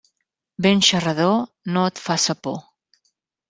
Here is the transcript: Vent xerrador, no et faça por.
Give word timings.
Vent 0.65 0.81
xerrador, 0.87 1.35
no 1.77 1.87
et 1.93 2.03
faça 2.09 2.41
por. 2.49 2.61